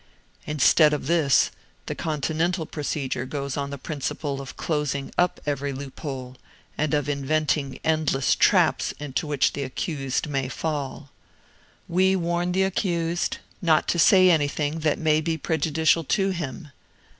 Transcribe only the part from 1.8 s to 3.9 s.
the Continental procedure goes on the